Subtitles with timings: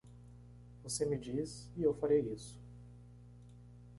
[0.83, 1.69] Você me diz?
[1.77, 2.59] e eu farei isso.